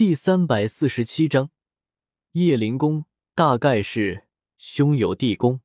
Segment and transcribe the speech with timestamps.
[0.00, 1.50] 第三百四十七章，
[2.32, 3.04] 叶灵宫
[3.34, 4.26] 大概是
[4.56, 5.60] 兄友弟恭。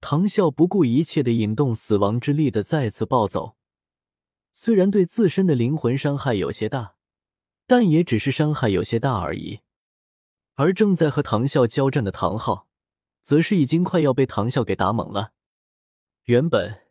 [0.00, 3.58] 唐啸不顾一切的引动死亡之力的再次暴走，
[4.54, 6.94] 虽然对自身的灵魂伤害有些大，
[7.66, 9.60] 但也只是伤害有些大而已。
[10.54, 12.66] 而正在和唐啸交战的唐昊，
[13.20, 15.32] 则是已经快要被唐啸给打懵了。
[16.22, 16.86] 原本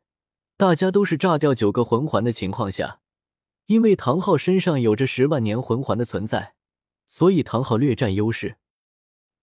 [0.56, 3.00] 大家都是炸掉九个魂环的情况下。
[3.68, 6.56] 因为唐昊身上有着十万年魂环的存在，
[7.08, 8.58] 所以唐昊略占优势。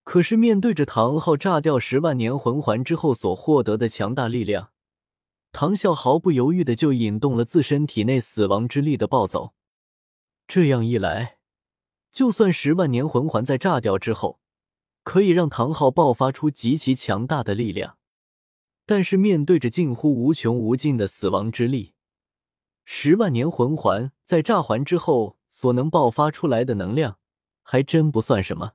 [0.04, 4.70] 可是面对着唐昊炸掉十万年魂环之后所获得的强大力量，
[5.52, 9.52] 唐啸毫不犹豫的就引动了自身体内死亡之力的暴走。
[10.48, 11.38] 这样一来，
[12.10, 14.40] 就算十万年魂环在炸掉之后，
[15.04, 17.96] 可以让唐昊爆发出极其强大的力量，
[18.84, 21.94] 但是面对着近乎无穷无尽的死亡之力。
[22.92, 27.20] 十万年魂环在炸环之后所能爆发出来的能量，
[27.62, 28.72] 还真不算什么。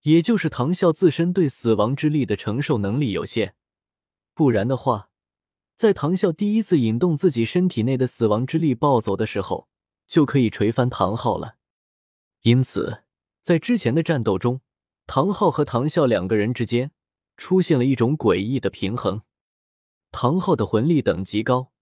[0.00, 3.54] 也就是唐啸自身对死亡之力的承受能力有限，
[4.32, 5.10] 不然的话，
[5.76, 9.68] 在唐啸第一次引动自己身体内的死亡之力暴走的时候，
[10.06, 11.56] 就可以锤翻唐昊了。
[12.40, 13.04] 因此，
[13.42, 14.62] 在之前的战斗中，
[15.06, 16.92] 唐昊和唐啸两个人之间
[17.36, 19.20] 出现了一种诡异的平衡。
[20.10, 21.72] 唐昊的魂力等级高。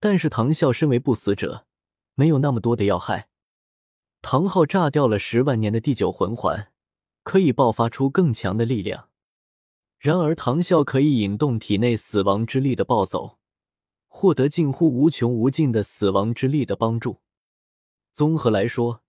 [0.00, 1.66] 但是唐啸身为不死者，
[2.14, 3.28] 没有那么多的要害。
[4.22, 6.72] 唐昊炸掉了十万年的第九魂环，
[7.22, 9.10] 可以爆发出更强的力量。
[9.98, 13.38] 然而唐啸可以引动体内死亡之力的暴走，
[14.08, 17.20] 获得近乎无穷无尽的死亡之力的帮助。
[18.12, 19.02] 综合来说，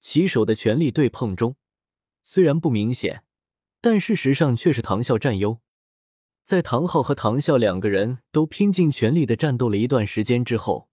[0.00, 1.56] 棋手的全力对碰中，
[2.22, 3.24] 虽然不明显，
[3.80, 5.60] 但事实上却是唐啸占优。
[6.46, 10.88] 在唐昊和唐啸两个人都拼尽全力的战斗了一段时间之后，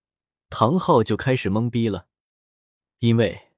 [0.50, 2.08] 唐昊就开始懵逼了。
[2.98, 3.50] 因为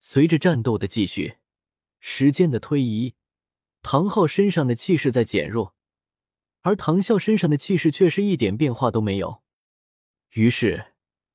[0.00, 1.36] 随着战斗的继续，
[2.00, 3.14] 时间的推移，
[3.80, 5.76] 唐昊身上的气势在减弱，
[6.62, 9.40] 而唐啸身上的气势却是一点变化都没有。
[10.32, 10.94] 于是，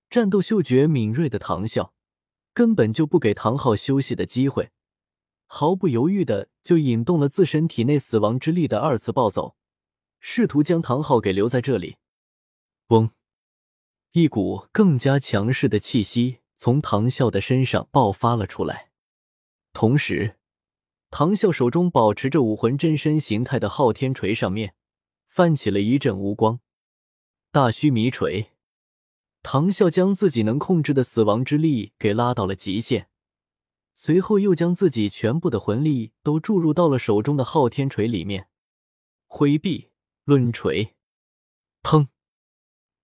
[0.10, 1.92] 战斗嗅觉敏锐的唐啸
[2.54, 4.72] 根本就不给唐昊休息的机会，
[5.46, 9.56] 毫不犹豫的就引动了自身体内死亡之力的二次暴走。
[10.22, 11.98] 试图将唐昊给留在这里。
[12.88, 13.10] 嗡，
[14.12, 18.92] 一股更加强势的气息从唐啸的身上爆发了出来。
[19.74, 20.38] 同时，
[21.10, 24.76] 唐啸手中保持着武魂真身形态的昊天锤上面
[25.28, 26.60] 泛起了一阵无光。
[27.52, 28.52] 大须弥锤，
[29.42, 33.10] 唐啸将自己能控制的死亡之力给拉到了极限，
[33.94, 38.48] 随后又将自己全部的魂力都注入到了手中的昊天锤里面，
[39.26, 39.91] 挥臂。
[40.26, 40.96] 抡锤，
[41.82, 42.08] 砰，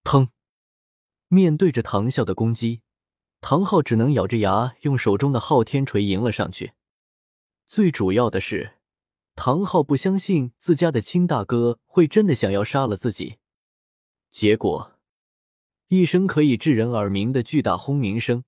[0.03, 0.29] 砰！
[1.29, 2.81] 面对着唐啸的攻击，
[3.41, 6.73] 唐昊只能咬着牙用手中的昊天锤迎了上去。
[7.67, 8.77] 最主要的是，
[9.35, 13.39] 唐昊不相信自家的亲大哥会真的想要杀了自己。
[14.29, 14.93] 结果，
[15.87, 18.43] 一声可以致人耳鸣的巨大轰鸣声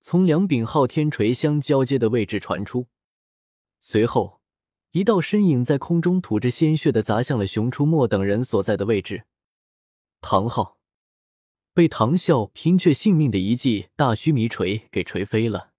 [0.00, 2.88] 从两柄昊天锤相交接的位置传出，
[3.78, 4.41] 随后。
[4.92, 9.24] 一道身影在空中吐着鲜血的砸向了熊出没等人所在的位置。
[10.20, 10.76] 唐昊
[11.72, 15.70] 被唐啸拼却性命的一记大须弥锤给锤飞了，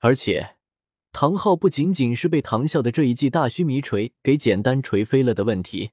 [0.00, 0.56] 而且
[1.12, 5.92] 唐昊不仅仅是被唐啸的这一记大须弥锤给简单锤飞了的问题，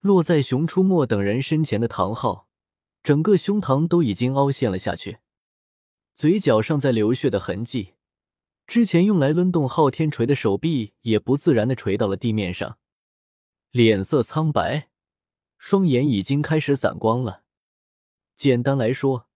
[0.00, 2.46] 落在熊出没等人身前的唐昊，
[3.02, 5.18] 整个胸膛都已经凹陷了下去，
[6.14, 7.94] 嘴角上在流血的痕迹。
[8.70, 12.78] 之前用来抡动昊天锤的手臂也不自然的垂到了地面上，
[13.72, 14.90] 脸色苍白，
[15.58, 17.42] 双眼已经开始散光了。
[18.36, 19.26] 简单来说，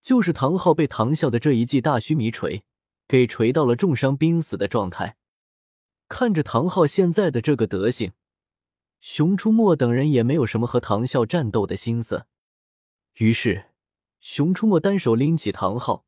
[0.00, 2.62] 就是唐昊被唐啸的这一记大须弥锤
[3.08, 5.16] 给锤到了重伤濒死的状态。
[6.08, 8.12] 看着唐昊现在的这个德行，
[9.00, 12.26] 熊出没等人也没有什么和唐啸战斗的心思。
[13.14, 13.64] 于是，
[14.20, 16.05] 熊出没单手拎起唐昊。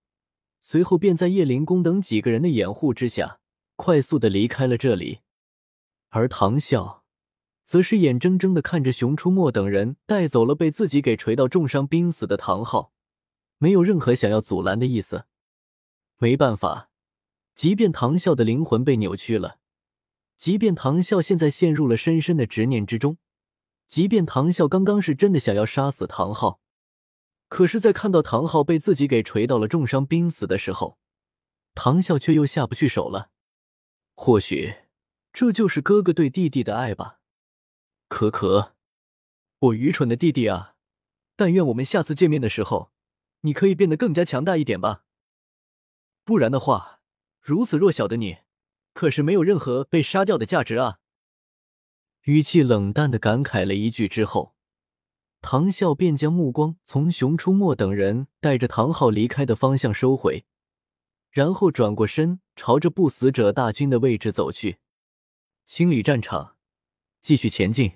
[0.70, 3.40] 随后便在叶灵宫等几个人的掩护之下，
[3.76, 5.20] 快速的离开了这里。
[6.10, 6.98] 而唐啸，
[7.65, 12.92] 则是眼睁睁的看着熊出没等人带走了被自己给锤到重伤濒死的唐昊，
[13.56, 15.24] 没有任何想要阻拦的意思。
[16.18, 16.91] 没办法，
[17.54, 19.60] 即便唐啸的灵魂被扭曲了，
[20.36, 23.16] 即便唐啸现在陷入了深深的执念之中，
[23.86, 26.60] 即便唐啸刚刚是真的想要杀死唐昊。
[27.48, 30.98] 可是，在看到唐昊被自己给锤到了重伤濒死的时候，
[31.74, 33.30] 唐啸却又下不去手了。
[34.15, 34.74] 或许，
[35.33, 37.21] 这就是哥哥对弟弟的爱吧。
[38.09, 38.74] 可可，
[39.60, 40.74] 我愚蠢的弟弟啊！
[41.36, 42.92] 但愿我们下次见面的时候，
[43.42, 45.04] 你可以变得更加强大一点吧。
[46.24, 47.00] 不然的话，
[47.41, 48.39] 如此弱小的你，
[48.92, 50.98] 可是没有任何被杀掉的价值啊！
[52.24, 54.54] 语气冷淡的感慨了一句之后，
[55.40, 60.44] 唐啸便将目光从熊出没等人带着唐昊离开的方向收回，
[61.30, 64.78] 然后转过身，朝着不死者大军的位置走去，
[65.64, 66.56] 清理战场，
[67.22, 67.92] 继续前进。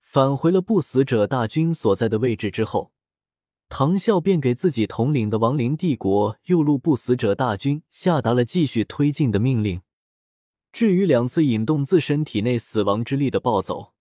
[0.00, 2.92] 返回了不死者大军所在的位置之后。
[3.68, 9.80] 唐啸便给自己统领的亡灵帝国右路不死者大军下达了继续推进的命令。
[10.72, 13.92] 至于两次引动自身体内死亡之力的暴走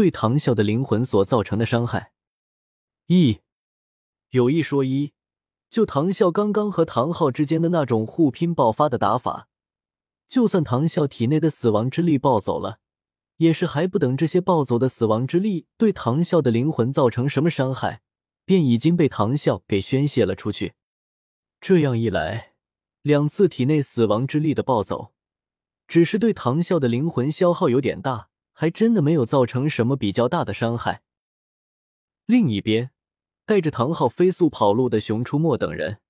[0.00, 2.12] 对唐啸的灵魂所造成的伤害，
[3.08, 3.40] 一
[4.30, 5.12] 有一说一，
[5.68, 9.48] 就唐啸刚刚和唐昊之间的那种互拼爆发的打法，
[10.26, 12.78] 就算唐啸体内的死亡之力暴走了，
[13.36, 18.00] 也是还不等这些暴走的死亡之力对唐啸的灵魂造成什么伤害。
[18.46, 20.72] 便已经被唐啸给宣泄了出去。
[21.60, 22.54] 这样一来，
[23.02, 25.12] 两次体内死亡之力的暴走，
[25.86, 28.29] 只是对唐啸的灵魂消耗有点大，
[28.60, 31.00] 还真的没有造成什么比较大的伤害。
[32.26, 32.90] 另一边，
[33.46, 36.00] 带着唐昊飞速跑路的熊出没等人，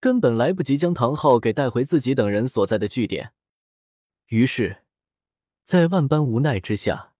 [0.00, 3.30] 根本来不及将唐昊给带回自己等人所在的据点，
[4.30, 4.78] 于是，
[5.62, 7.12] 在万般无奈之下，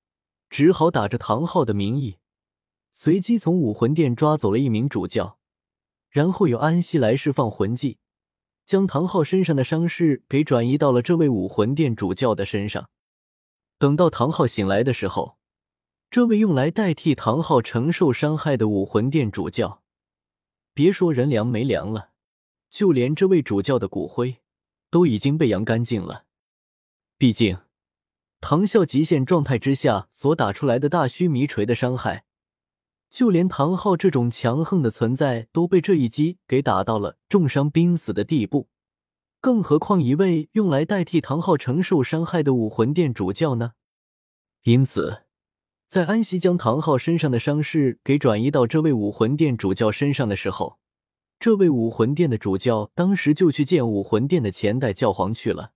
[0.50, 2.16] 只好打着唐昊的名义。
[2.92, 5.38] 随机从武魂殿抓走了一名主教，
[6.10, 7.98] 然后由安息来释放魂技，
[8.66, 12.90] 将唐昊身上的伤势给转移到了这位武魂殿主教的身上。
[13.82, 15.38] 等到唐昊醒来的时候，
[16.08, 19.82] 这位用来代替唐昊承受伤害的武魂殿主教，
[20.72, 22.10] 别说人凉没凉了，
[22.70, 24.36] 就连这位主教的骨灰
[24.88, 26.26] 都已经被扬干净了。
[27.18, 27.58] 毕竟，
[28.40, 32.24] 唐啸极限状态之下所打出来的大须弥锤的伤害。
[33.10, 38.68] 就连唐昊这种强横的存在都被这一击给打到了重伤濒死的地步，
[39.42, 43.72] 更何况一位用来代替唐昊承受伤害的武魂殿主教呢？
[44.62, 45.24] 因此，
[45.88, 50.78] 在安息将唐昊身上的伤势给转移到这位武魂殿主教身上的时候，
[51.40, 55.72] 这位武魂殿的主教当时就去见武魂殿的前代教皇去了。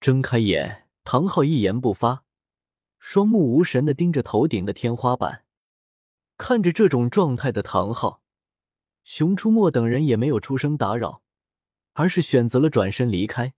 [0.00, 2.24] 睁开眼，唐昊一言不发，
[2.98, 5.44] 双目无神的盯着头顶的天花板。
[6.38, 8.22] 看着这种状态的唐昊、
[9.04, 11.20] 熊出没等人也没有出声打扰，
[11.92, 13.54] 而是选择了转身离开，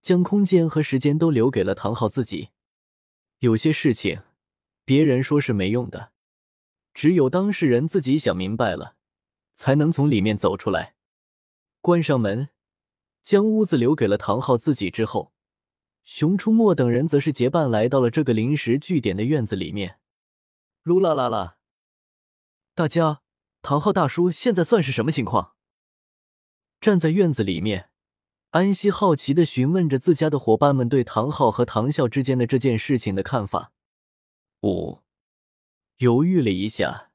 [0.00, 2.50] 将空间和时间都留给了唐昊自己。
[3.40, 4.22] 有些事情，
[4.84, 6.12] 别人说是没用的，
[6.92, 8.96] 只有当事人自己想明白了，
[9.54, 10.96] 才能从里面走出来。
[11.80, 12.48] 关上门，
[13.22, 15.32] 将屋子留给了唐昊自己之后，
[16.04, 20.00] 熊出没等人则是结伴来到了这个临时据点的院子里面。
[20.84, 21.58] 噜啦啦啦。
[22.74, 23.22] 大家，
[23.60, 25.54] 唐昊大叔现在算是什么情况？
[26.80, 27.90] 站在院子里面，
[28.50, 33.72] 安西好奇的询问着自家的伙伴们对唐昊和唐啸之间的这件事情的看法。
[34.62, 35.00] 五，
[35.96, 37.10] 犹豫了一下，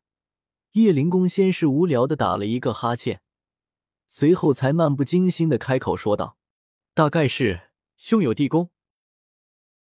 [0.74, 3.22] 叶灵公先是无聊的打了一个哈欠，
[4.06, 6.38] 随后才漫不经心的开口说道
[6.94, 8.70] ：“大概是兄有弟恭。”